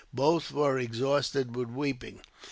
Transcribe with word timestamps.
Both 0.15 0.51
were 0.51 0.79
exhausted 0.79 1.55
with 1.55 1.69
weeping. 1.69 2.21